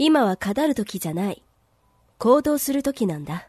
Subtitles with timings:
[0.00, 1.42] 今は語る時じゃない。
[2.18, 3.48] 行動する時なんだ。